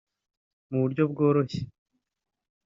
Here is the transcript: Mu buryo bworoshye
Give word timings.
Mu 0.69 0.77
buryo 0.83 1.03
bworoshye 1.11 1.59